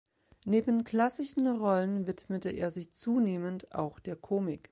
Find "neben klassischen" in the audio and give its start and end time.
0.45-1.45